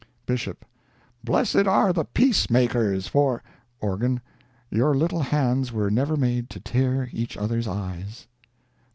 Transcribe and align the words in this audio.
BISHOP—"Blessed 0.25 1.67
are 1.67 1.93
the 1.93 2.05
peacemakers, 2.05 3.05
for—" 3.05 3.43
ORGAN—"Your 3.81 4.95
little 4.95 5.21
hands 5.21 5.71
were 5.71 5.91
never 5.91 6.17
made 6.17 6.49
to 6.49 6.59
tear 6.59 7.07
each 7.13 7.37
other's 7.37 7.67
eyes." 7.67 8.25